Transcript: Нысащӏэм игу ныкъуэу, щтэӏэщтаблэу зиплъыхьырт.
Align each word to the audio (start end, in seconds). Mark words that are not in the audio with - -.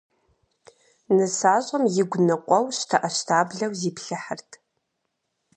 Нысащӏэм 1.15 1.83
игу 2.01 2.17
ныкъуэу, 2.27 2.65
щтэӏэщтаблэу 2.77 3.73
зиплъыхьырт. 3.79 4.51